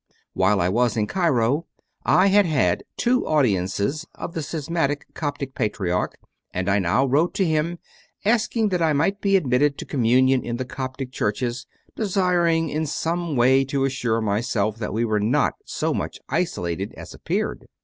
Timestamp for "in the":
10.43-10.65